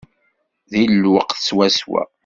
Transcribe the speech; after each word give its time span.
Deg 0.71 0.87
lweqt 1.03 1.39
swaswa! 1.47 2.01